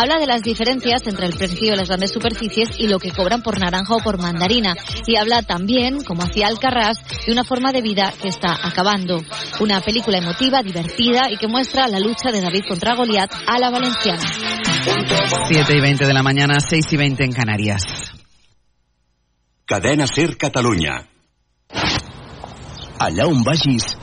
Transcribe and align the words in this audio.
Habla 0.00 0.18
de 0.18 0.26
las 0.26 0.40
diferencias 0.40 1.06
entre 1.06 1.26
el 1.26 1.34
precio 1.34 1.72
de 1.72 1.76
las 1.76 1.88
grandes 1.88 2.10
superficies 2.10 2.70
y 2.78 2.88
lo 2.88 2.98
que 2.98 3.12
cobran 3.12 3.42
por 3.42 3.60
naranja 3.60 3.96
o 3.96 3.98
por 3.98 4.18
mandarina. 4.18 4.74
Y 5.06 5.16
habla 5.16 5.42
también, 5.42 6.02
como 6.02 6.22
hacía 6.22 6.46
Alcarrás, 6.46 7.04
de 7.26 7.30
una 7.30 7.44
forma 7.44 7.70
de 7.70 7.82
vida 7.82 8.10
que 8.18 8.28
está 8.28 8.56
acabando. 8.66 9.22
Una 9.60 9.82
película 9.82 10.16
emotiva, 10.16 10.62
divertida 10.62 11.30
y 11.30 11.36
que 11.36 11.46
muestra 11.48 11.86
la 11.86 12.00
lucha 12.00 12.32
de 12.32 12.40
David 12.40 12.64
contra 12.66 12.94
Goliat 12.94 13.30
a 13.46 13.58
la 13.58 13.68
valenciana. 13.68 14.22
7 15.48 15.76
y 15.76 15.80
20 15.82 16.06
de 16.06 16.14
la 16.14 16.22
mañana, 16.22 16.60
6 16.60 16.92
y 16.94 16.96
20 16.96 17.22
en 17.22 17.32
Canarias. 17.32 17.82
Cadena 19.66 20.06
Ser 20.06 20.38
Catalunya. 20.38 21.10
Allà 22.98 23.26
on 23.26 23.44
vagis, 23.44 23.98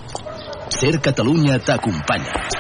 Ser 0.70 1.02
Catalunya 1.02 1.58
t'acompanya. 1.58 2.57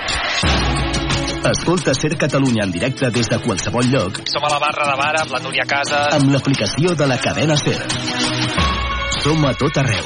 Escolta 1.45 1.93
Ser 1.93 2.17
Catalunya 2.17 2.63
en 2.65 2.71
directe 2.71 3.09
des 3.11 3.27
de 3.29 3.37
qualsevol 3.39 3.85
lloc 3.91 4.21
Som 4.25 4.43
a 4.45 4.49
la 4.49 4.59
barra 4.59 4.87
de 4.89 4.95
bar 4.97 5.13
amb 5.21 5.31
la 5.31 5.39
Núria 5.39 5.65
Casa. 5.67 6.07
amb 6.15 6.31
l'aplicació 6.31 6.95
de 6.95 7.07
la 7.07 7.17
cadena 7.17 7.55
Ser. 7.57 7.77
Som 9.21 9.45
a 9.45 9.53
tot 9.53 9.77
arreu. 9.77 10.05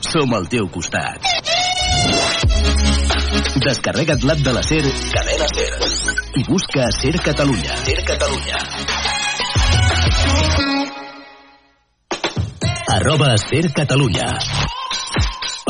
Som 0.00 0.34
al 0.34 0.48
teu 0.48 0.68
costat. 0.68 1.28
Descarrega't 3.64 4.24
l'app 4.24 4.42
de 4.44 4.52
la 4.52 4.62
Ser, 4.62 4.82
cadena 5.12 5.48
Ser, 5.54 5.70
i 6.36 6.44
busca 6.48 6.90
Ser 6.90 7.14
Catalunya. 7.20 7.76
Ser 7.76 8.04
Catalunya. 8.04 8.58
Arroba 12.88 13.36
Ser 13.38 13.72
Catalunya. 13.72 14.61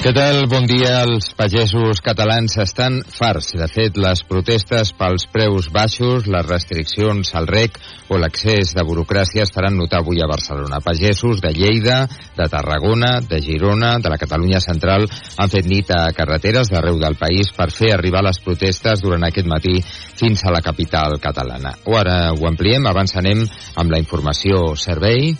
Què 0.00 0.14
tal? 0.16 0.46
Bon 0.48 0.64
dia. 0.64 1.02
Els 1.04 1.26
pagesos 1.36 1.98
catalans 2.00 2.54
estan 2.62 3.02
farts. 3.04 3.50
De 3.60 3.66
fet, 3.68 3.98
les 4.00 4.22
protestes 4.24 4.94
pels 4.96 5.26
preus 5.28 5.68
baixos, 5.74 6.24
les 6.24 6.46
restriccions 6.46 7.34
al 7.36 7.44
rec 7.50 7.76
o 8.08 8.16
l'accés 8.16 8.72
de 8.78 8.86
burocràcia 8.88 9.44
es 9.44 9.52
faran 9.52 9.76
notar 9.76 10.00
avui 10.00 10.22
a 10.24 10.30
Barcelona. 10.30 10.80
Pagesos 10.80 11.44
de 11.44 11.52
Lleida, 11.52 11.98
de 12.38 12.48
Tarragona, 12.48 13.12
de 13.20 13.42
Girona, 13.44 13.98
de 14.00 14.08
la 14.08 14.16
Catalunya 14.16 14.64
Central 14.64 15.04
han 15.36 15.52
fet 15.52 15.68
nit 15.68 15.92
a 15.92 16.06
carreteres 16.16 16.72
d'arreu 16.72 16.96
del 16.96 17.20
país 17.20 17.52
per 17.52 17.68
fer 17.68 17.92
arribar 17.92 18.24
les 18.24 18.40
protestes 18.40 19.04
durant 19.04 19.28
aquest 19.28 19.52
matí 19.52 19.82
fins 19.84 20.48
a 20.48 20.56
la 20.56 20.64
capital 20.64 21.20
catalana. 21.20 21.76
O 21.84 22.00
ara 22.00 22.22
ho 22.32 22.48
ampliem, 22.48 22.88
abans 22.88 23.20
anem 23.20 23.44
amb 23.76 23.92
la 23.92 24.00
informació 24.00 24.70
servei. 24.80 25.34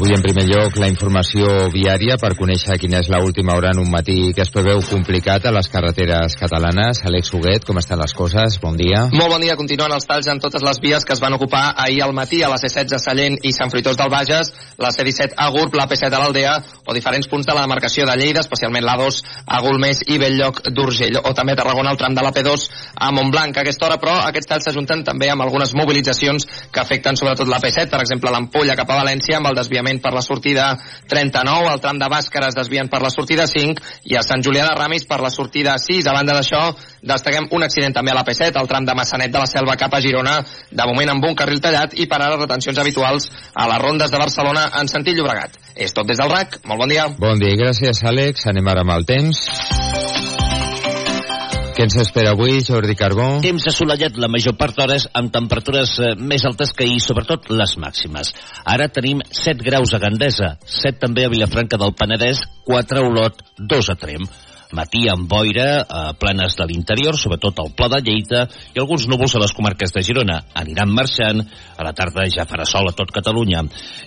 Avui, 0.00 0.14
en 0.16 0.22
primer 0.24 0.46
lloc, 0.48 0.78
la 0.80 0.86
informació 0.88 1.66
viària 1.74 2.14
per 2.16 2.30
conèixer 2.32 2.78
quina 2.80 3.02
és 3.02 3.10
l'última 3.12 3.52
hora 3.52 3.74
en 3.74 3.82
un 3.82 3.90
matí 3.92 4.30
que 4.32 4.40
es 4.40 4.48
preveu 4.48 4.80
complicat 4.88 5.44
a 5.44 5.50
les 5.52 5.66
carreteres 5.68 6.38
catalanes. 6.40 7.02
Àlex 7.04 7.28
Huguet, 7.36 7.66
com 7.68 7.76
estan 7.76 8.00
les 8.00 8.14
coses? 8.16 8.56
Bon 8.62 8.78
dia. 8.80 9.02
Molt 9.12 9.34
bon 9.34 9.44
dia. 9.44 9.58
Continuen 9.60 9.92
els 9.92 10.08
talls 10.08 10.30
en 10.32 10.40
totes 10.40 10.64
les 10.64 10.80
vies 10.80 11.04
que 11.04 11.12
es 11.12 11.20
van 11.20 11.36
ocupar 11.36 11.74
ahir 11.84 12.00
al 12.06 12.14
matí 12.16 12.40
a 12.40 12.48
la 12.48 12.56
C16 12.56 12.96
Sallent 12.96 13.36
i 13.44 13.52
Sant 13.52 13.68
Fruitós 13.68 13.98
del 14.00 14.08
Bages, 14.08 14.54
la 14.80 14.88
C17 14.88 15.36
a 15.36 15.50
Gurb, 15.52 15.76
la 15.76 15.84
P7 15.84 16.08
a 16.08 16.22
l'Aldea 16.22 16.54
o 16.86 16.96
diferents 16.96 17.28
punts 17.28 17.44
de 17.44 17.58
la 17.58 17.66
demarcació 17.68 18.08
de 18.08 18.16
Lleida, 18.16 18.40
especialment 18.40 18.88
l'A2 18.88 19.20
a 19.44 19.60
Golmés 19.60 20.00
i 20.08 20.16
Belllloc 20.16 20.62
d'Urgell, 20.72 21.20
o 21.20 21.34
també 21.36 21.52
a 21.52 21.60
Tarragona 21.60 21.92
el 21.92 22.00
tram 22.00 22.16
de 22.16 22.24
la 22.24 22.32
P2 22.32 22.66
a 22.96 23.12
Montblanc 23.12 23.52
a 23.60 23.66
aquesta 23.66 23.90
hora, 23.90 24.00
però 24.00 24.16
aquests 24.24 24.48
talls 24.48 24.70
s'ajunten 24.70 25.04
també 25.04 25.28
amb 25.28 25.44
algunes 25.44 25.76
mobilitzacions 25.76 26.48
que 26.72 26.80
afecten 26.80 27.20
sobretot 27.20 27.52
la 27.52 27.60
P7, 27.60 27.92
per 27.92 28.00
exemple 28.00 28.32
l'Ampolla 28.32 28.80
cap 28.80 28.88
a 28.88 29.02
València 29.04 29.36
amb 29.36 29.52
el 29.52 29.60
desviament 29.60 29.89
per 29.98 30.12
la 30.14 30.22
sortida 30.22 30.68
39, 31.10 31.72
el 31.74 31.80
tram 31.82 31.98
de 31.98 32.06
Bàscara 32.12 32.52
es 32.52 32.54
desvien 32.54 32.88
per 32.88 33.02
la 33.02 33.10
sortida 33.10 33.48
5 33.50 33.82
i 34.12 34.14
a 34.14 34.22
Sant 34.22 34.44
Julià 34.46 34.68
de 34.68 34.76
Ramis 34.78 35.08
per 35.10 35.18
la 35.24 35.32
sortida 35.34 35.74
6. 35.82 36.06
A 36.06 36.14
banda 36.14 36.36
d'això, 36.36 36.62
destaquem 37.02 37.48
un 37.56 37.66
accident 37.66 37.96
també 37.96 38.14
a 38.14 38.18
la 38.20 38.24
P7, 38.26 38.54
el 38.60 38.70
tram 38.70 38.86
de 38.86 38.94
Massanet 38.94 39.32
de 39.34 39.42
la 39.42 39.48
Selva 39.50 39.74
cap 39.80 39.94
a 39.94 40.02
Girona, 40.04 40.38
de 40.70 40.86
moment 40.86 41.16
amb 41.16 41.26
un 41.26 41.34
carril 41.34 41.62
tallat 41.64 41.98
i 41.98 42.06
per 42.06 42.20
ara 42.20 42.38
retencions 42.38 42.78
habituals 42.78 43.30
a 43.54 43.66
les 43.72 43.82
rondes 43.82 44.12
de 44.12 44.22
Barcelona 44.22 44.68
en 44.80 44.88
sentit 44.92 45.18
Llobregat. 45.18 45.58
És 45.74 45.96
tot 45.96 46.06
des 46.06 46.20
del 46.20 46.30
RAC. 46.30 46.60
Molt 46.68 46.84
bon 46.84 46.92
dia. 46.92 47.08
Bon 47.18 47.40
dia, 47.40 47.56
gràcies, 47.58 48.04
Àlex. 48.04 48.46
Anem 48.52 48.70
ara 48.70 48.86
amb 48.86 48.94
el 48.98 49.08
temps. 49.08 50.39
Què 51.80 51.86
ens 51.88 51.94
espera 51.96 52.34
avui, 52.34 52.58
Jordi 52.60 52.92
Carbó? 52.92 53.26
Temps 53.40 53.64
assolellat 53.70 54.18
la 54.20 54.28
major 54.28 54.52
part 54.60 54.76
d'hores 54.76 55.06
amb 55.16 55.30
temperatures 55.32 55.94
eh, 55.96 56.10
més 56.32 56.44
altes 56.44 56.74
que 56.76 56.84
ahir, 56.84 56.98
sobretot 57.00 57.48
les 57.56 57.72
màximes. 57.80 58.34
Ara 58.68 58.90
tenim 58.92 59.22
7 59.24 59.64
graus 59.64 59.94
a 59.96 60.02
Gandesa, 60.02 60.50
7 60.68 61.00
també 61.06 61.24
a 61.24 61.32
Vilafranca 61.32 61.80
del 61.80 61.96
Penedès, 61.96 62.44
4 62.68 63.00
a 63.00 63.08
Olot, 63.08 63.40
2 63.72 63.92
a 63.94 63.96
Trem. 64.04 64.28
Matí 64.76 65.08
amb 65.10 65.26
boira 65.30 65.82
a 65.82 66.02
planes 66.14 66.54
de 66.58 66.66
l'interior, 66.70 67.16
sobretot 67.18 67.58
al 67.58 67.72
Pla 67.74 67.88
de 67.90 68.00
Lleida, 68.06 68.44
i 68.74 68.78
alguns 68.78 69.08
núvols 69.10 69.34
a 69.34 69.42
les 69.42 69.54
comarques 69.56 69.90
de 69.94 70.02
Girona. 70.06 70.38
Aniran 70.62 70.92
marxant, 70.94 71.42
a 71.76 71.86
la 71.86 71.94
tarda 71.96 72.28
ja 72.30 72.46
farà 72.46 72.66
sol 72.68 72.90
a 72.90 72.94
tot 72.94 73.10
Catalunya. 73.14 73.64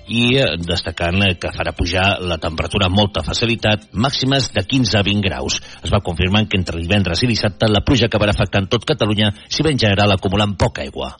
I 0.07 0.23
eh, 0.39 0.47
destacant 0.63 1.19
eh, 1.27 1.33
que 1.35 1.51
farà 1.55 1.75
pujar 1.75 2.07
la 2.23 2.39
temperatura 2.39 2.87
amb 2.87 2.99
molta 3.01 3.25
facilitat, 3.27 3.89
màximes 3.93 4.51
de 4.55 4.63
15 4.63 5.01
a 5.01 5.03
20 5.03 5.27
graus. 5.27 5.59
Es 5.83 5.91
va 5.91 6.03
confirmant 6.05 6.47
que 6.47 6.59
entre 6.61 6.79
divendres 6.79 7.23
i 7.23 7.31
dissabte 7.33 7.71
la 7.71 7.83
pluja 7.83 8.07
acabarà 8.07 8.35
afectant 8.35 8.71
tot 8.71 8.87
Catalunya, 8.87 9.33
si 9.49 9.67
ben 9.67 9.79
general 9.79 10.15
acumulant 10.15 10.55
poca 10.59 10.87
aigua. 10.87 11.15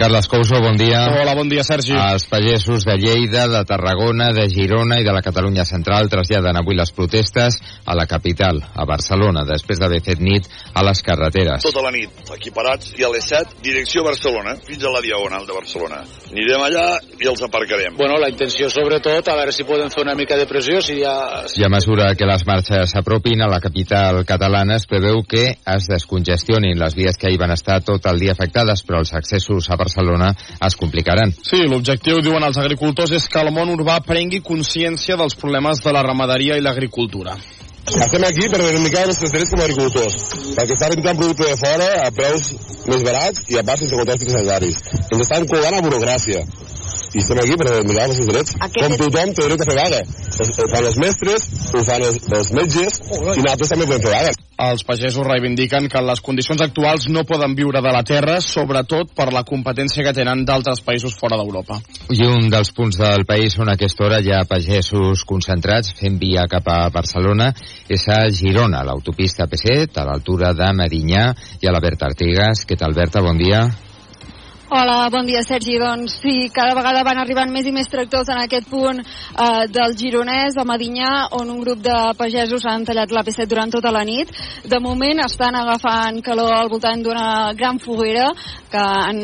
Carles 0.00 0.28
Couso, 0.28 0.58
bon 0.62 0.78
dia. 0.80 1.02
Hola, 1.12 1.34
bon 1.36 1.50
dia, 1.50 1.60
Sergi. 1.60 1.92
Els 1.92 2.24
pagesos 2.24 2.86
de 2.88 2.94
Lleida, 2.96 3.42
de 3.52 3.58
Tarragona, 3.68 4.30
de 4.32 4.46
Girona 4.48 4.96
i 4.96 5.04
de 5.04 5.12
la 5.12 5.20
Catalunya 5.20 5.66
Central 5.68 6.08
traslladen 6.08 6.56
avui 6.56 6.72
les 6.78 6.88
protestes 6.96 7.58
a 7.84 7.92
la 7.92 8.06
capital, 8.08 8.62
a 8.64 8.86
Barcelona, 8.88 9.42
després 9.44 9.76
d'haver 9.76 9.98
fet 10.00 10.22
nit 10.24 10.48
a 10.72 10.80
les 10.88 11.04
carreteres. 11.04 11.66
Tota 11.66 11.82
la 11.84 11.92
nit, 11.92 12.16
equiparats, 12.32 12.94
i 12.96 13.04
a 13.04 13.10
les 13.12 13.28
7, 13.28 13.58
direcció 13.60 14.00
Barcelona, 14.06 14.54
fins 14.64 14.86
a 14.88 14.94
la 14.94 15.02
Diagonal 15.04 15.44
de 15.44 15.58
Barcelona. 15.58 16.00
Anirem 16.30 16.64
allà 16.64 16.86
i 17.20 17.28
els 17.28 17.44
aparcarem. 17.44 18.00
Bueno, 18.00 18.16
la 18.24 18.32
intenció, 18.32 18.72
sobretot, 18.72 19.28
a 19.28 19.36
veure 19.36 19.52
si 19.52 19.68
podem 19.68 19.92
fer 19.92 20.06
una 20.06 20.16
mica 20.16 20.40
de 20.40 20.48
pressió, 20.48 20.80
si 20.80 20.96
ja... 21.02 21.44
I 21.60 21.68
a 21.68 21.72
mesura 21.76 22.14
que 22.16 22.30
les 22.30 22.46
marxes 22.48 22.96
s'apropin 22.96 23.44
a 23.44 23.52
la 23.52 23.60
capital 23.60 24.24
catalana 24.24 24.80
es 24.80 24.88
preveu 24.88 25.20
que 25.28 25.44
es 25.60 25.92
descongestionin 25.92 26.80
les 26.80 26.96
vies 26.96 27.20
que 27.20 27.28
ahir 27.28 27.44
van 27.44 27.52
estar 27.52 27.82
tot 27.84 28.08
el 28.08 28.24
dia 28.24 28.32
afectades, 28.32 28.80
però 28.88 29.04
els 29.04 29.12
accessos 29.12 29.68
a 29.68 29.76
Barcelona 29.76 29.89
es 29.94 30.76
complicaran. 30.76 31.32
Sí, 31.42 31.62
l'objectiu, 31.66 32.20
diuen 32.22 32.44
els 32.44 32.58
agricultors, 32.58 33.12
és 33.12 33.28
que 33.28 33.40
el 33.40 33.52
món 33.54 33.72
urbà 33.74 34.00
prengui 34.06 34.40
consciència 34.40 35.16
dels 35.16 35.34
problemes 35.34 35.82
de 35.84 35.92
la 35.92 36.02
ramaderia 36.06 36.56
i 36.56 36.64
l'agricultura. 36.64 37.36
Estem 37.90 38.22
aquí 38.22 38.46
per 38.52 38.60
reivindicar 38.60 39.02
els 39.02 39.16
nostres 39.16 39.32
drets 39.34 39.50
com 39.50 39.60
a 39.60 39.64
agricultors, 39.66 40.16
perquè 40.54 40.76
està 40.76 40.90
rentant 40.92 41.16
producte 41.18 41.48
de 41.48 41.56
fora 41.58 41.88
a 42.04 42.10
preus 42.14 42.50
més 42.86 43.02
barats 43.06 43.48
i 43.50 43.58
a 43.58 43.64
part 43.66 43.82
sense 43.82 43.96
controls 43.96 44.26
sanitaris. 44.28 44.82
Ens 45.08 45.24
estan 45.24 45.48
cobrant 45.50 45.78
a 45.78 45.82
burocràcia. 45.82 46.44
I 47.10 47.18
estem 47.18 47.40
aquí 47.42 47.56
per 47.58 47.66
reivindicar 47.66 48.04
els 48.06 48.12
nostres 48.14 48.28
drets. 48.30 48.52
Aquest 48.66 48.84
Com 48.84 49.00
tothom 49.00 49.32
té 49.34 49.46
dret 49.48 49.64
a 49.64 49.66
fer 49.66 49.78
vaga. 49.80 50.02
Ho 50.40 50.68
fan 50.70 50.84
els 50.86 50.98
mestres, 51.02 51.48
ho 51.74 51.82
fan 51.88 52.04
els, 52.06 52.20
els 52.38 52.52
metges, 52.54 53.00
i 53.10 53.42
nosaltres 53.42 53.72
també 53.72 53.88
podem 53.88 54.04
fer 54.04 54.12
vaga. 54.14 54.36
Els 54.60 54.84
pagesos 54.84 55.26
reivindiquen 55.26 55.88
que 55.90 56.02
les 56.04 56.20
condicions 56.22 56.62
actuals 56.62 57.08
no 57.10 57.24
poden 57.26 57.56
viure 57.58 57.80
de 57.82 57.92
la 57.96 58.04
terra, 58.06 58.36
sobretot 58.44 59.10
per 59.16 59.30
la 59.32 59.42
competència 59.48 60.04
que 60.06 60.14
tenen 60.14 60.44
d'altres 60.46 60.84
països 60.86 61.16
fora 61.18 61.40
d'Europa. 61.40 61.80
I 62.12 62.22
un 62.28 62.50
dels 62.52 62.70
punts 62.76 63.00
del 63.00 63.26
país 63.26 63.58
on 63.58 63.72
a 63.72 63.78
aquesta 63.78 64.06
hora 64.06 64.20
hi 64.20 64.30
ha 64.36 64.44
pagesos 64.46 65.24
concentrats 65.26 65.96
fent 65.98 66.20
via 66.20 66.46
cap 66.50 66.68
a 66.70 66.80
Barcelona 66.94 67.50
és 67.88 68.06
a 68.12 68.22
Girona, 68.30 68.84
l'autopista 68.86 69.50
P7, 69.50 69.96
a 69.96 70.06
l'altura 70.12 70.54
de 70.54 70.70
Medinyà 70.76 71.30
i 71.58 71.66
a 71.66 71.74
la 71.74 71.82
Berta 71.82 72.06
Artigas. 72.12 72.66
Què 72.68 72.78
tal, 72.78 72.94
Berta? 72.94 73.24
Bon 73.24 73.40
dia. 73.40 73.64
Hola, 74.72 75.08
bon 75.10 75.26
dia 75.26 75.40
Sergi. 75.42 75.80
Doncs 75.82 76.20
sí, 76.22 76.46
cada 76.54 76.76
vegada 76.78 77.00
van 77.02 77.18
arribant 77.18 77.50
més 77.50 77.66
i 77.66 77.72
més 77.74 77.88
tractors 77.90 78.28
en 78.30 78.38
aquest 78.38 78.68
punt 78.70 79.00
eh, 79.02 79.64
del 79.66 79.96
Gironès, 79.98 80.54
a 80.54 80.62
Medinyà, 80.62 81.08
on 81.34 81.50
un 81.50 81.58
grup 81.58 81.80
de 81.82 81.96
pagesos 82.14 82.62
han 82.70 82.84
tallat 82.86 83.10
l'AP7 83.10 83.48
durant 83.50 83.74
tota 83.74 83.90
la 83.90 84.04
nit. 84.06 84.30
De 84.62 84.78
moment 84.78 85.24
estan 85.24 85.58
agafant 85.58 86.20
calor 86.22 86.54
al 86.54 86.70
voltant 86.70 87.02
d'una 87.02 87.50
gran 87.58 87.82
foguera 87.82 88.28
que 88.70 88.78
han, 88.78 89.18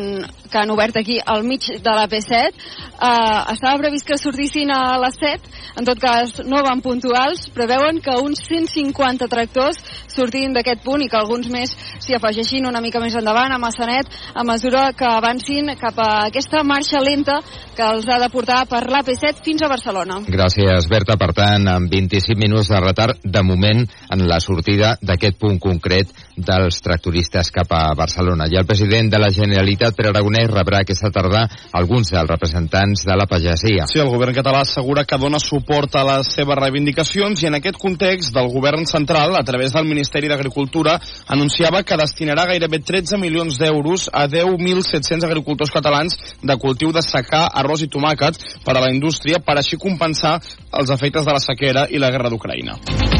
que 0.51 0.59
han 0.59 0.73
obert 0.75 0.99
aquí 0.99 1.15
al 1.23 1.47
mig 1.47 1.63
de 1.63 1.95
l'AP7. 1.95 2.51
Eh, 2.97 3.39
estava 3.53 3.79
previst 3.79 4.03
que 4.03 4.19
sortissin 4.19 4.75
a 4.75 4.97
les 4.99 5.15
7, 5.15 5.55
en 5.79 5.87
tot 5.87 6.03
cas 6.03 6.41
no 6.43 6.59
van 6.67 6.83
puntuals. 6.83 7.47
Preveuen 7.55 8.03
que 8.03 8.19
uns 8.19 8.43
150 8.49 9.31
tractors 9.31 9.79
sortin 10.11 10.51
d'aquest 10.51 10.83
punt 10.83 11.05
i 11.05 11.07
que 11.07 11.19
alguns 11.21 11.47
més 11.53 11.71
s'hi 12.03 12.19
afegeixin 12.19 12.67
una 12.67 12.83
mica 12.83 12.99
més 12.99 13.15
endavant 13.15 13.53
a 13.53 13.61
Massanet 13.61 14.11
a 14.35 14.43
mesura 14.43 14.89
que 14.97 15.07
avancin 15.37 15.75
cap 15.77 15.97
a 15.99 16.25
aquesta 16.27 16.63
marxa 16.63 16.99
lenta 16.99 17.39
que 17.75 17.85
els 17.85 18.07
ha 18.09 18.17
de 18.19 18.29
portar 18.33 18.65
per 18.65 18.87
l'AP7 18.89 19.43
fins 19.45 19.61
a 19.61 19.69
Barcelona. 19.69 20.21
Gràcies, 20.25 20.87
Berta. 20.89 21.17
Per 21.17 21.29
tant, 21.33 21.67
amb 21.69 21.91
25 21.91 22.37
minuts 22.41 22.71
de 22.71 22.79
retard, 22.81 23.19
de 23.23 23.43
moment, 23.43 23.83
en 24.13 24.23
la 24.27 24.39
sortida 24.41 24.95
d'aquest 25.01 25.37
punt 25.37 25.59
concret 25.61 26.09
dels 26.37 26.81
tractoristes 26.81 27.51
cap 27.53 27.71
a 27.73 27.93
Barcelona. 27.97 28.47
I 28.49 28.57
el 28.57 28.65
president 28.65 29.11
de 29.13 29.19
la 29.21 29.29
Generalitat, 29.33 29.95
Pere 29.97 30.09
Aragonès, 30.09 30.49
rebrà 30.49 30.81
aquesta 30.81 31.11
tarda 31.13 31.45
alguns 31.77 32.11
dels 32.13 32.29
representants 32.29 33.05
de 33.05 33.17
la 33.17 33.27
pagesia. 33.29 33.85
Sí, 33.89 34.01
el 34.01 34.09
govern 34.09 34.35
català 34.37 34.61
assegura 34.65 35.05
que 35.05 35.17
dona 35.21 35.41
suport 35.41 35.97
a 35.97 36.05
les 36.11 36.33
seves 36.33 36.57
reivindicacions 36.57 37.43
i 37.43 37.49
en 37.49 37.59
aquest 37.59 37.77
context 37.81 38.33
del 38.33 38.49
govern 38.53 38.85
central, 38.89 39.35
a 39.37 39.45
través 39.45 39.73
del 39.73 39.89
Ministeri 39.89 40.29
d'Agricultura, 40.29 40.97
anunciava 41.27 41.83
que 41.83 41.97
destinarà 41.97 42.47
gairebé 42.49 42.81
13 42.85 43.21
milions 43.21 43.57
d'euros 43.61 44.09
a 44.13 44.27
10.700 44.29 45.26
agricultors 45.27 45.73
catalans 45.73 46.17
de 46.41 46.57
cultiu 46.61 46.91
de 46.95 47.03
secà, 47.05 47.45
arròs 47.61 47.85
i 47.85 47.91
tomàquet 47.91 48.39
per 48.65 48.75
a 48.77 48.83
la 48.83 48.91
indústria 48.93 49.39
per 49.43 49.59
així 49.59 49.79
compensar 49.79 50.37
els 50.71 50.91
efectes 50.93 51.27
de 51.27 51.37
la 51.37 51.43
sequera 51.43 51.87
i 51.91 52.01
la 52.01 52.11
guerra 52.11 52.33
d'Ucraïna. 52.33 53.16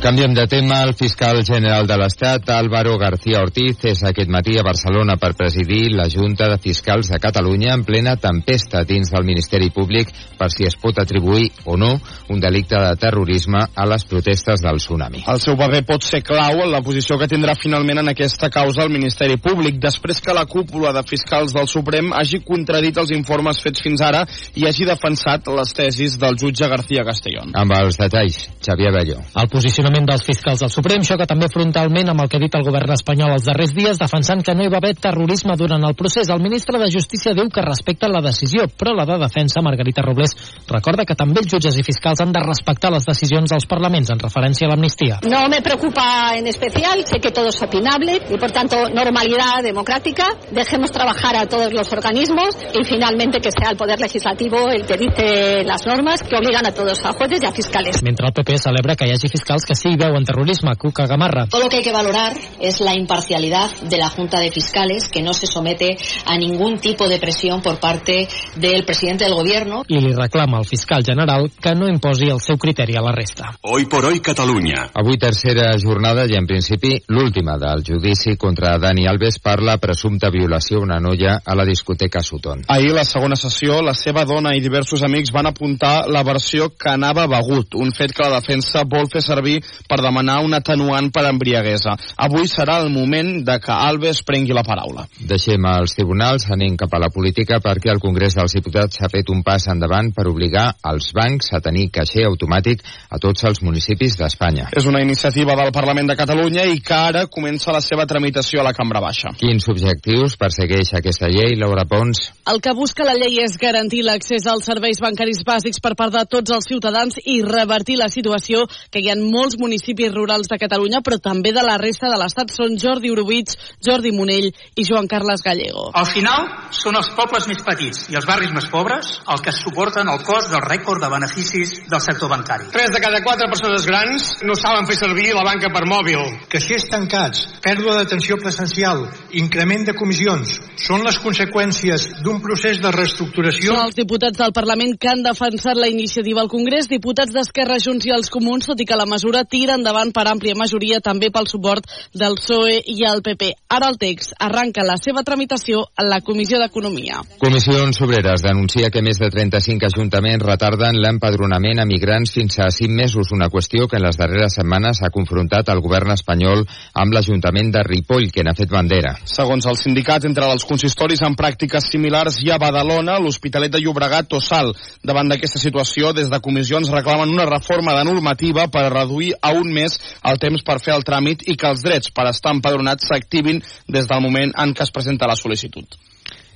Canviem 0.00 0.32
de 0.32 0.46
tema. 0.46 0.82
El 0.82 0.94
fiscal 0.94 1.44
general 1.44 1.86
de 1.86 1.96
l'Estat, 2.00 2.48
Álvaro 2.48 2.96
García 2.96 3.42
Ortiz, 3.44 3.82
és 3.84 4.00
aquest 4.08 4.30
matí 4.32 4.54
a 4.56 4.62
Barcelona 4.64 5.18
per 5.20 5.34
presidir 5.36 5.90
la 5.92 6.06
Junta 6.08 6.46
de 6.48 6.56
Fiscals 6.56 7.10
de 7.12 7.18
Catalunya 7.20 7.74
en 7.76 7.82
plena 7.84 8.14
tempesta 8.16 8.80
dins 8.88 9.10
del 9.12 9.26
Ministeri 9.28 9.68
Públic 9.68 10.08
per 10.38 10.48
si 10.48 10.64
es 10.64 10.78
pot 10.80 10.96
atribuir 10.98 11.50
o 11.68 11.76
no 11.76 11.90
un 12.32 12.40
delicte 12.40 12.80
de 12.80 12.94
terrorisme 12.96 13.60
a 13.60 13.86
les 13.90 14.06
protestes 14.08 14.64
del 14.64 14.80
tsunami. 14.80 15.26
El 15.28 15.42
seu 15.44 15.58
paper 15.60 15.82
pot 15.84 16.08
ser 16.08 16.22
clau 16.24 16.62
en 16.64 16.72
la 16.72 16.80
posició 16.80 17.20
que 17.20 17.28
tindrà 17.28 17.52
finalment 17.60 18.00
en 18.00 18.08
aquesta 18.14 18.48
causa 18.48 18.86
el 18.88 18.94
Ministeri 18.96 19.36
Públic, 19.36 19.76
després 19.84 20.24
que 20.24 20.32
la 20.32 20.46
cúpula 20.48 20.94
de 20.96 21.04
fiscals 21.04 21.52
del 21.52 21.68
Suprem 21.68 22.08
hagi 22.16 22.40
contradit 22.40 22.96
els 22.96 23.12
informes 23.12 23.60
fets 23.60 23.84
fins 23.84 24.00
ara 24.00 24.24
i 24.56 24.64
hagi 24.64 24.88
defensat 24.88 25.52
les 25.60 25.76
tesis 25.76 26.16
del 26.16 26.40
jutge 26.40 26.72
García 26.72 27.04
Castellón. 27.04 27.52
Amb 27.52 27.76
els 27.82 28.00
detalls, 28.00 28.46
Xavier 28.64 28.96
Bello. 28.96 29.20
El 29.36 29.52
posicionament 29.52 29.89
dels 29.92 30.22
fiscals 30.22 30.60
del 30.62 30.70
Suprem 30.70 31.02
xoca 31.06 31.26
també 31.26 31.48
frontalment 31.50 32.12
amb 32.12 32.22
el 32.22 32.28
que 32.30 32.38
ha 32.38 32.42
dit 32.42 32.54
el 32.54 32.64
govern 32.66 32.92
espanyol 32.94 33.34
els 33.34 33.46
darrers 33.46 33.72
dies, 33.74 33.98
defensant 33.98 34.42
que 34.46 34.54
no 34.54 34.64
hi 34.64 34.70
va 34.70 34.78
haver 34.78 34.94
terrorisme 34.94 35.56
durant 35.58 35.82
el 35.86 35.96
procés. 35.98 36.30
El 36.30 36.42
ministre 36.42 36.78
de 36.78 36.90
Justícia 36.92 37.34
diu 37.34 37.48
que 37.50 37.64
respecta 37.64 38.08
la 38.08 38.22
decisió, 38.22 38.68
però 38.70 38.94
la 38.94 39.06
de 39.08 39.18
defensa, 39.18 39.62
Margarita 39.62 40.02
Robles, 40.02 40.36
recorda 40.68 41.04
que 41.04 41.16
també 41.18 41.42
els 41.42 41.50
jutges 41.50 41.78
i 41.78 41.84
fiscals 41.86 42.22
han 42.22 42.32
de 42.32 42.42
respectar 42.44 42.92
les 42.94 43.06
decisions 43.06 43.50
dels 43.50 43.66
parlaments 43.66 44.10
en 44.10 44.22
referència 44.22 44.68
a 44.68 44.70
l'amnistia. 44.70 45.20
No 45.28 45.48
me 45.50 45.60
preocupa 45.62 46.36
en 46.36 46.46
especial, 46.46 47.04
sé 47.06 47.20
que 47.20 47.32
todo 47.32 47.48
es 47.48 47.60
opinable 47.62 48.20
y 48.30 48.38
por 48.38 48.50
tanto 48.50 48.88
normalidad 48.88 49.62
democrática. 49.62 50.28
Dejemos 50.50 50.90
trabajar 50.90 51.36
a 51.36 51.46
todos 51.46 51.72
los 51.72 51.92
organismos 51.92 52.56
y 52.74 52.84
finalmente 52.84 53.40
que 53.40 53.50
sea 53.50 53.70
el 53.70 53.76
Poder 53.76 54.00
Legislativo 54.00 54.68
el 54.70 54.86
que 54.86 54.96
dice 54.96 55.64
las 55.64 55.86
normas 55.86 56.22
que 56.22 56.36
obligan 56.36 56.66
a 56.66 56.72
todos, 56.72 56.98
a 57.04 57.12
jueces 57.12 57.40
y 57.42 57.46
a 57.46 57.52
fiscales. 57.52 58.02
Mentre 58.02 58.26
el 58.26 58.32
PP 58.32 58.58
celebra 58.58 58.96
que 58.96 59.06
hi 59.08 59.12
hagi 59.12 59.28
fiscals 59.28 59.64
que 59.64 59.74
sí 59.80 59.96
veuen 59.96 60.24
terrorisme, 60.24 60.76
Cuca 60.76 61.06
Gamarra. 61.06 61.46
Todo 61.46 61.62
lo 61.62 61.68
que 61.68 61.76
hay 61.76 61.82
que 61.82 61.92
valorar 61.92 62.36
es 62.60 62.80
la 62.80 62.94
imparcialidad 62.94 63.70
de 63.82 63.96
la 63.96 64.10
Junta 64.10 64.38
de 64.38 64.50
Fiscales, 64.50 65.08
que 65.08 65.22
no 65.22 65.32
se 65.32 65.46
somete 65.46 65.96
a 66.26 66.36
ningún 66.36 66.78
tipo 66.78 67.08
de 67.08 67.18
presión 67.18 67.62
por 67.62 67.80
parte 67.80 68.28
del 68.56 68.84
presidente 68.84 69.24
del 69.24 69.34
gobierno. 69.34 69.84
I 69.88 70.00
li 70.00 70.12
reclama 70.12 70.58
al 70.58 70.66
fiscal 70.66 71.02
general 71.04 71.50
que 71.60 71.74
no 71.74 71.88
imposi 71.88 72.28
el 72.28 72.40
seu 72.40 72.58
criteri 72.58 72.96
a 72.96 73.02
la 73.02 73.12
resta. 73.12 73.56
Hoy 73.62 73.86
por 73.86 74.04
hoy 74.04 74.20
Catalunya. 74.20 74.90
Avui 74.94 75.16
tercera 75.16 75.72
jornada 75.80 76.26
i 76.28 76.36
en 76.36 76.46
principi 76.46 77.00
l'última 77.08 77.56
del 77.58 77.82
judici 77.86 78.36
contra 78.36 78.76
Dani 78.78 79.06
Alves 79.08 79.38
per 79.40 79.62
la 79.62 79.78
presumpta 79.78 80.30
violació 80.30 80.78
a 80.78 80.84
una 80.84 81.00
noia 81.00 81.40
a 81.44 81.56
la 81.56 81.64
discoteca 81.64 82.20
Sutton. 82.20 82.64
Ahir, 82.68 82.92
la 82.92 83.04
segona 83.04 83.36
sessió, 83.36 83.80
la 83.82 83.94
seva 83.94 84.26
dona 84.28 84.52
i 84.54 84.60
diversos 84.60 85.02
amics 85.06 85.32
van 85.32 85.48
apuntar 85.48 86.08
la 86.08 86.22
versió 86.22 86.70
que 86.76 86.92
anava 86.92 87.26
begut, 87.30 87.74
un 87.74 87.92
fet 87.96 88.12
que 88.12 88.28
la 88.28 88.40
defensa 88.40 88.84
vol 88.84 89.08
fer 89.10 89.22
servir 89.24 89.60
per 89.88 90.00
demanar 90.02 90.40
un 90.44 90.54
atenuant 90.56 91.10
per 91.12 91.26
embriaguesa. 91.30 91.96
Avui 92.16 92.48
serà 92.50 92.80
el 92.84 92.90
moment 92.92 93.44
de 93.46 93.58
que 93.62 93.72
Alves 93.72 94.22
prengui 94.26 94.56
la 94.56 94.64
paraula. 94.66 95.06
Deixem 95.20 95.64
els 95.70 95.96
tribunals, 95.98 96.48
anem 96.50 96.76
cap 96.80 96.94
a 96.94 97.02
la 97.02 97.10
política 97.14 97.60
perquè 97.62 97.92
el 97.92 98.02
Congrés 98.02 98.36
dels 98.38 98.54
Diputats 98.58 99.02
ha 99.02 99.10
fet 99.12 99.30
un 99.30 99.42
pas 99.46 99.66
endavant 99.72 100.10
per 100.16 100.26
obligar 100.30 100.70
els 100.90 101.10
bancs 101.16 101.52
a 101.56 101.62
tenir 101.64 101.88
caixer 101.94 102.26
automàtic 102.28 102.82
a 103.10 103.20
tots 103.22 103.44
els 103.48 103.62
municipis 103.66 104.16
d'Espanya. 104.18 104.70
És 104.76 104.86
una 104.88 105.02
iniciativa 105.04 105.56
del 105.58 105.72
Parlament 105.74 106.10
de 106.10 106.16
Catalunya 106.18 106.66
i 106.70 106.80
que 106.84 106.96
ara 106.96 107.26
comença 107.30 107.74
la 107.74 107.82
seva 107.84 108.06
tramitació 108.10 108.60
a 108.60 108.66
la 108.66 108.74
Cambra 108.76 109.02
Baixa. 109.02 109.34
Quins 109.38 109.68
objectius 109.72 110.36
persegueix 110.40 110.94
aquesta 110.96 111.30
llei, 111.30 111.56
Laura 111.60 111.86
Pons? 111.88 112.30
El 112.50 112.60
que 112.64 112.74
busca 112.76 113.06
la 113.06 113.16
llei 113.18 113.40
és 113.44 113.58
garantir 113.60 114.02
l'accés 114.06 114.46
als 114.50 114.66
serveis 114.68 115.00
bancaris 115.02 115.44
bàsics 115.46 115.82
per 115.82 115.94
part 115.98 116.14
de 116.14 116.24
tots 116.30 116.54
els 116.54 116.66
ciutadans 116.66 117.20
i 117.24 117.40
revertir 117.46 117.98
la 118.00 118.10
situació 118.12 118.64
que 118.90 119.02
hi 119.02 119.10
ha 119.10 119.18
molts 119.20 119.58
municipis 119.60 120.12
rurals 120.14 120.48
de 120.50 120.58
Catalunya, 120.58 121.02
però 121.04 121.20
també 121.22 121.52
de 121.56 121.64
la 121.66 121.78
resta 121.80 122.10
de 122.10 122.18
l'Estat. 122.20 122.50
Són 122.56 122.76
Jordi 122.80 123.12
Orobits, 123.12 123.58
Jordi 123.84 124.12
Monell 124.16 124.48
i 124.50 124.86
Joan 124.86 125.08
Carles 125.10 125.44
Gallego. 125.46 125.90
Al 125.94 126.08
final, 126.08 126.48
són 126.74 126.96
els 126.98 127.12
pobles 127.16 127.46
més 127.50 127.60
petits 127.66 128.08
i 128.10 128.18
els 128.18 128.26
barris 128.28 128.52
més 128.54 128.66
pobres 128.72 129.12
els 129.30 129.44
que 129.44 129.54
suporten 129.54 130.08
el 130.10 130.24
cost 130.26 130.50
del 130.52 130.64
rècord 130.64 131.02
de 131.02 131.10
beneficis 131.12 131.76
del 131.90 132.02
sector 132.02 132.30
bancari. 132.32 132.70
Tres 132.72 132.92
de 132.94 133.02
cada 133.02 133.22
quatre 133.24 133.48
persones 133.52 133.86
grans 133.88 134.30
no 134.46 134.56
saben 134.58 134.88
fer 134.88 134.96
servir 134.98 135.30
la 135.36 135.44
banca 135.46 135.70
per 135.72 135.84
mòbil. 135.88 136.22
Caixers 136.52 136.88
tancats, 136.90 137.44
pèrdua 137.64 137.98
d'atenció 137.98 138.38
presencial, 138.40 139.04
increment 139.36 139.86
de 139.88 139.94
comissions, 139.98 140.56
són 140.80 141.04
les 141.06 141.18
conseqüències 141.22 142.08
d'un 142.24 142.40
procés 142.44 142.80
de 142.82 142.92
reestructuració... 142.94 143.74
Són 143.74 143.90
els 143.90 143.98
diputats 143.98 144.38
del 144.40 144.54
Parlament 144.56 144.96
que 145.00 145.10
han 145.12 145.24
defensat 145.26 145.78
la 145.78 145.90
iniciativa 145.90 146.42
al 146.44 146.50
Congrés, 146.52 146.88
diputats 146.90 147.34
d'Esquerra, 147.34 147.78
Junts 147.82 148.08
i 148.08 148.14
els 148.14 148.30
Comuns, 148.32 148.68
tot 148.70 148.80
i 148.80 148.86
que 148.88 148.98
la 148.98 149.08
mesura 149.08 149.44
tira 149.50 149.76
endavant 149.78 150.12
per 150.14 150.26
àmplia 150.30 150.56
majoria 150.56 151.00
també 151.04 151.30
pel 151.34 151.48
suport 151.50 151.86
del 152.14 152.38
PSOE 152.38 152.78
i 152.94 153.02
el 153.08 153.22
PP. 153.26 153.50
Ara 153.74 153.90
el 153.90 153.98
text 154.00 154.34
arranca 154.38 154.86
la 154.86 154.96
seva 155.00 155.24
tramitació 155.26 155.82
a 155.96 156.06
la 156.06 156.20
Comissió 156.24 156.60
d'Economia. 156.62 157.20
Comissions 157.42 158.00
Obreres 158.06 158.44
denuncia 158.46 158.90
que 158.94 159.02
més 159.02 159.18
de 159.20 159.30
35 159.32 159.90
ajuntaments 159.90 160.46
retarden 160.46 160.98
l'empadronament 161.02 161.82
a 161.82 161.88
migrants 161.88 162.32
fins 162.34 162.60
a 162.62 162.70
5 162.70 162.94
mesos, 162.94 163.32
una 163.34 163.50
qüestió 163.50 163.88
que 163.88 163.98
en 163.98 164.06
les 164.06 164.18
darreres 164.18 164.56
setmanes 164.58 165.02
ha 165.02 165.12
confrontat 165.14 165.70
el 165.74 165.82
govern 165.82 166.14
espanyol 166.14 166.64
amb 166.94 167.14
l'Ajuntament 167.14 167.72
de 167.74 167.82
Ripoll, 167.86 168.30
que 168.30 168.44
n'ha 168.46 168.54
fet 168.56 168.70
bandera. 168.70 169.16
Segons 169.24 169.66
el 169.66 169.78
sindicat, 169.80 170.24
entre 170.28 170.46
els 170.52 170.66
consistoris 170.68 171.22
amb 171.26 171.38
pràctiques 171.38 171.90
similars 171.90 172.40
hi 172.40 172.52
ha 172.52 172.60
Badalona, 172.62 173.18
l'Hospitalet 173.18 173.72
de 173.74 173.82
Llobregat 173.82 174.32
o 174.36 174.40
Sal. 174.44 174.72
Davant 175.02 175.30
d'aquesta 175.30 175.60
situació, 175.62 176.14
des 176.16 176.30
de 176.30 176.40
comissions 176.44 176.90
reclamen 176.92 177.32
una 177.32 177.48
reforma 177.48 177.96
de 177.98 178.04
normativa 178.08 178.68
per 178.70 178.88
reduir 178.92 179.32
a 179.40 179.52
un 179.56 179.72
mes 179.72 179.98
el 180.30 180.38
temps 180.42 180.62
per 180.66 180.78
fer 180.84 180.94
el 180.96 181.06
tràmit 181.06 181.46
i 181.48 181.56
que 181.56 181.70
els 181.70 181.82
drets 181.86 182.12
per 182.14 182.28
estar 182.30 182.54
empadronats 182.56 183.08
s'activin 183.08 183.62
des 183.88 184.06
del 184.06 184.24
moment 184.24 184.54
en 184.56 184.74
què 184.74 184.86
es 184.86 184.94
presenta 184.94 185.28
la 185.30 185.38
sol·licitud. 185.38 185.98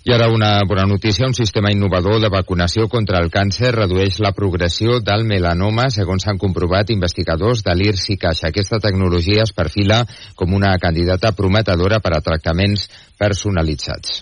I 0.05 0.13
ara 0.13 0.27
una 0.29 0.61
bona 0.69 0.85
notícia, 0.85 1.25
un 1.27 1.33
sistema 1.33 1.71
innovador 1.73 2.19
de 2.21 2.29
vacunació 2.29 2.91
contra 2.93 3.23
el 3.25 3.31
càncer 3.33 3.71
redueix 3.73 4.19
la 4.21 4.35
progressió 4.37 4.99
del 5.01 5.25
melanoma, 5.25 5.89
segons 5.89 6.27
s'han 6.27 6.37
comprovat 6.37 6.93
investigadors 6.93 7.65
de 7.65 7.73
l'IRS 7.73 8.11
i 8.13 8.19
Caixa. 8.21 8.51
Aquesta 8.51 8.83
tecnologia 8.85 9.49
es 9.49 9.57
perfila 9.57 10.03
com 10.37 10.53
una 10.53 10.77
candidata 10.77 11.33
prometedora 11.33 12.03
per 12.05 12.19
a 12.19 12.21
tractaments 12.21 12.91
personalitzats. 13.17 14.21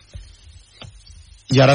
I 1.51 1.67
ara... 1.67 1.75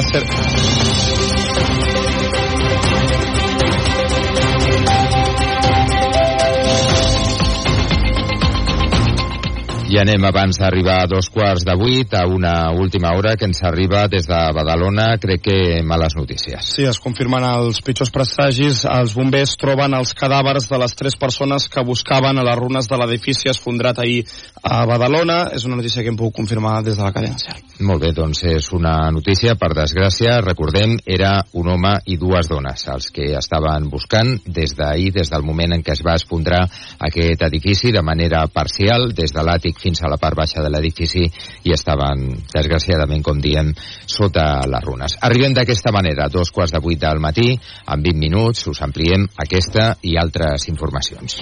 I 9.88 9.96
anem 9.96 10.20
abans 10.28 10.58
d'arribar 10.60 10.98
a 11.00 11.06
dos 11.08 11.30
quarts 11.32 11.62
de 11.64 11.72
vuit 11.80 12.12
a 12.12 12.26
una 12.28 12.68
última 12.76 13.14
hora 13.16 13.36
que 13.40 13.46
ens 13.48 13.62
arriba 13.64 14.02
des 14.12 14.26
de 14.28 14.36
Badalona, 14.52 15.14
crec 15.16 15.40
que 15.46 15.82
males 15.82 16.12
notícies. 16.12 16.66
Sí, 16.74 16.84
es 16.84 16.98
confirmen 17.00 17.46
els 17.48 17.80
pitjors 17.80 18.12
presagis. 18.12 18.82
Els 18.84 19.14
bombers 19.16 19.56
troben 19.56 19.96
els 19.96 20.12
cadàvers 20.12 20.68
de 20.68 20.80
les 20.82 20.92
tres 20.92 21.16
persones 21.16 21.70
que 21.72 21.80
buscaven 21.88 22.36
a 22.36 22.44
les 22.44 22.58
runes 22.60 22.84
de 22.84 22.98
l'edifici 23.00 23.48
esfondrat 23.48 24.02
ahir 24.04 24.26
a 24.60 24.82
Badalona. 24.84 25.38
És 25.56 25.64
una 25.64 25.78
notícia 25.80 26.04
que 26.04 26.12
hem 26.12 26.20
pogut 26.20 26.36
confirmar 26.36 26.82
des 26.84 27.00
de 27.00 27.08
la 27.08 27.24
SER. 27.38 27.56
Molt 27.88 28.04
bé, 28.04 28.12
doncs 28.12 28.44
és 28.44 28.68
una 28.76 29.08
notícia, 29.14 29.56
per 29.56 29.72
desgràcia, 29.72 30.42
recordem, 30.44 30.98
era 31.06 31.32
un 31.54 31.72
home 31.72 31.94
i 32.12 32.18
dues 32.20 32.52
dones 32.52 32.84
els 32.92 33.08
que 33.14 33.30
estaven 33.38 33.88
buscant 33.88 34.34
des 34.44 34.76
d'ahir, 34.76 35.14
des 35.16 35.32
del 35.32 35.48
moment 35.48 35.78
en 35.78 35.86
què 35.86 35.96
es 35.96 36.04
va 36.04 36.18
esfondrar 36.20 36.66
aquest 37.08 37.48
edifici 37.48 37.94
de 37.94 38.04
manera 38.04 38.44
parcial, 38.52 39.14
des 39.16 39.32
de 39.32 39.48
l'àtic 39.48 39.77
fins 39.80 40.02
a 40.02 40.10
la 40.10 40.18
part 40.20 40.36
baixa 40.38 40.62
de 40.64 40.70
l'edifici 40.72 41.24
i 41.64 41.74
estaven, 41.74 42.28
desgraciadament, 42.52 43.24
com 43.24 43.40
diem, 43.42 43.72
sota 44.06 44.48
les 44.66 44.84
runes. 44.84 45.18
Arribem 45.22 45.56
d'aquesta 45.56 45.92
manera, 45.94 46.28
dos 46.32 46.52
quarts 46.54 46.74
de 46.74 46.82
vuit 46.84 47.00
del 47.00 47.22
matí, 47.22 47.52
en 47.54 48.02
20 48.02 48.18
minuts, 48.18 48.66
us 48.70 48.82
ampliem 48.84 49.28
aquesta 49.38 49.94
i 50.02 50.16
altres 50.18 50.68
informacions. 50.68 51.40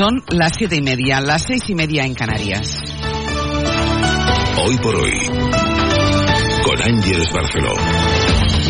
Son 0.00 0.22
las 0.28 0.52
siete 0.56 0.76
y 0.76 0.80
media, 0.80 1.20
las 1.20 1.42
seis 1.42 1.68
y 1.68 1.74
media 1.74 2.06
en 2.06 2.14
Canarias. 2.14 2.82
Hoy 4.64 4.78
por 4.78 4.96
hoy, 4.96 5.12
con 6.64 6.82
Ángeles 6.82 7.30
Barceló. 7.34 8.19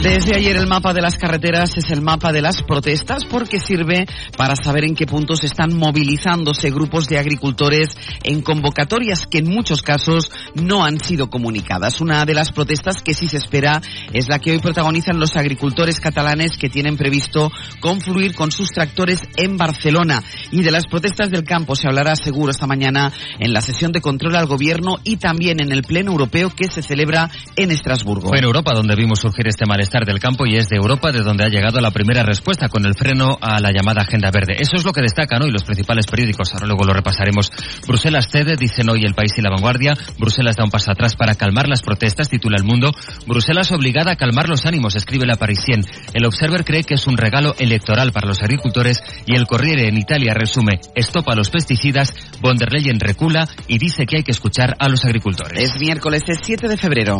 Desde 0.02 0.34
ayer 0.34 0.56
el 0.56 0.66
mapa 0.66 0.94
de 0.94 1.02
las 1.02 1.18
carreteras 1.18 1.76
es 1.76 1.90
el 1.90 2.00
mapa 2.00 2.32
de 2.32 2.40
las 2.40 2.62
protestas 2.62 3.26
porque 3.26 3.60
sirve 3.60 4.06
para 4.34 4.56
saber 4.56 4.84
en 4.84 4.94
qué 4.94 5.04
puntos 5.04 5.44
están 5.44 5.76
movilizándose 5.76 6.70
grupos 6.70 7.06
de 7.06 7.18
agricultores 7.18 7.98
en 8.22 8.40
convocatorias 8.40 9.26
que 9.26 9.38
en 9.38 9.50
muchos 9.50 9.82
casos 9.82 10.30
no 10.54 10.86
han 10.86 11.00
sido 11.00 11.28
comunicadas. 11.28 12.00
Una 12.00 12.24
de 12.24 12.32
las 12.32 12.50
protestas 12.50 13.02
que 13.02 13.12
sí 13.12 13.28
se 13.28 13.36
espera 13.36 13.82
es 14.14 14.30
la 14.30 14.38
que 14.38 14.52
hoy 14.52 14.58
protagonizan 14.60 15.20
los 15.20 15.36
agricultores 15.36 16.00
catalanes 16.00 16.56
que 16.56 16.70
tienen 16.70 16.96
previsto 16.96 17.52
confluir 17.80 18.34
con 18.34 18.50
sus 18.52 18.70
tractores 18.70 19.20
en 19.36 19.58
Barcelona. 19.58 20.22
Y 20.50 20.62
de 20.62 20.70
las 20.70 20.86
protestas 20.86 21.30
del 21.30 21.44
campo 21.44 21.76
se 21.76 21.88
hablará 21.88 22.16
seguro 22.16 22.52
esta 22.52 22.66
mañana 22.66 23.12
en 23.38 23.52
la 23.52 23.60
sesión 23.60 23.92
de 23.92 24.00
control 24.00 24.36
al 24.36 24.46
gobierno 24.46 24.96
y 25.04 25.18
también 25.18 25.60
en 25.60 25.72
el 25.72 25.82
Pleno 25.82 26.12
Europeo 26.12 26.48
que 26.48 26.68
se 26.68 26.80
celebra 26.80 27.30
en 27.54 27.70
Estrasburgo. 27.70 28.34
En 28.34 28.44
Europa 28.44 28.72
donde 28.74 28.96
vimos 28.96 29.20
surgir 29.20 29.46
este 29.46 29.66
malestar 29.66 29.89
del 29.98 30.20
campo 30.20 30.46
y 30.46 30.56
es 30.56 30.68
de 30.68 30.76
Europa 30.76 31.10
de 31.10 31.22
donde 31.22 31.44
ha 31.44 31.48
llegado 31.48 31.80
la 31.80 31.90
primera 31.90 32.22
respuesta 32.22 32.68
con 32.68 32.86
el 32.86 32.94
freno 32.94 33.36
a 33.40 33.58
la 33.58 33.72
llamada 33.72 34.02
Agenda 34.02 34.30
Verde. 34.30 34.54
Eso 34.58 34.76
es 34.76 34.84
lo 34.84 34.92
que 34.92 35.02
destacan 35.02 35.42
hoy 35.42 35.50
los 35.50 35.64
principales 35.64 36.06
periódicos. 36.06 36.54
Ahora 36.54 36.68
luego 36.68 36.84
lo 36.84 36.92
repasaremos. 36.92 37.50
Bruselas 37.88 38.28
cede, 38.30 38.54
dicen 38.56 38.88
hoy 38.88 39.04
El 39.04 39.14
País 39.14 39.32
y 39.36 39.42
La 39.42 39.50
Vanguardia. 39.50 39.94
Bruselas 40.16 40.54
da 40.54 40.62
un 40.62 40.70
paso 40.70 40.92
atrás 40.92 41.16
para 41.16 41.34
calmar 41.34 41.68
las 41.68 41.82
protestas, 41.82 42.28
titula 42.28 42.56
El 42.56 42.64
Mundo. 42.64 42.92
Bruselas 43.26 43.72
obligada 43.72 44.12
a 44.12 44.16
calmar 44.16 44.48
los 44.48 44.64
ánimos, 44.64 44.94
escribe 44.94 45.26
la 45.26 45.36
Parisien. 45.36 45.84
El 46.14 46.24
Observer 46.24 46.64
cree 46.64 46.84
que 46.84 46.94
es 46.94 47.08
un 47.08 47.16
regalo 47.16 47.54
electoral 47.58 48.12
para 48.12 48.28
los 48.28 48.40
agricultores 48.42 49.02
y 49.26 49.34
el 49.34 49.48
Corriere 49.48 49.88
en 49.88 49.96
Italia 49.96 50.34
resume, 50.34 50.80
estopa 50.94 51.34
los 51.34 51.50
pesticidas, 51.50 52.14
von 52.40 52.56
der 52.56 52.72
Leyen 52.72 53.00
recula 53.00 53.48
y 53.66 53.78
dice 53.78 54.06
que 54.06 54.18
hay 54.18 54.22
que 54.22 54.30
escuchar 54.30 54.76
a 54.78 54.88
los 54.88 55.04
agricultores. 55.04 55.60
Es 55.60 55.80
miércoles, 55.80 56.22
es 56.28 56.38
7 56.42 56.68
de 56.68 56.76
febrero. 56.76 57.18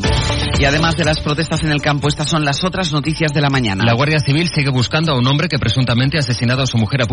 Y 0.58 0.64
además 0.64 0.96
de 0.96 1.04
las 1.04 1.20
protestas 1.20 1.64
en 1.64 1.72
el 1.72 1.80
campo, 1.80 2.08
estas 2.08 2.28
son 2.28 2.44
las 2.60 2.66
otras 2.66 2.92
noticias 2.92 3.32
de 3.32 3.40
la 3.40 3.48
mañana. 3.48 3.84
La 3.84 3.94
Guardia 3.94 4.18
Civil 4.18 4.50
sigue 4.54 4.68
buscando 4.68 5.12
a 5.12 5.18
un 5.18 5.26
hombre 5.26 5.48
que 5.48 5.58
presuntamente 5.58 6.18
ha 6.18 6.20
asesinado 6.20 6.62
a 6.62 6.66
su 6.66 6.76
mujer 6.76 7.00
a 7.00 7.06